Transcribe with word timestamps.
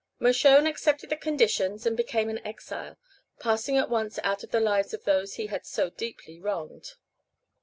Mershone 0.17 0.65
accepted 0.65 1.11
the 1.11 1.15
conditions 1.15 1.85
and 1.85 1.95
became 1.95 2.27
an 2.29 2.39
exile, 2.43 2.97
passing 3.37 3.77
at 3.77 3.87
once 3.87 4.17
out 4.23 4.43
of 4.43 4.49
the 4.49 4.59
lives 4.59 4.95
of 4.95 5.03
those 5.03 5.35
he 5.35 5.45
had 5.45 5.63
so 5.63 5.91
deeply 5.91 6.39
wronged. 6.39 6.95